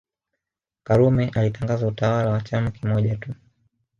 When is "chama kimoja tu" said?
2.41-3.33